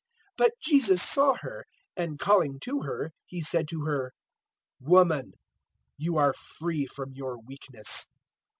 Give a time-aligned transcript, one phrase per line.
[0.01, 0.07] 013:012
[0.37, 1.63] But Jesus saw her,
[1.95, 4.11] and calling to her, He said to her,
[4.79, 5.33] "Woman,
[5.95, 8.07] you are free from your weakness."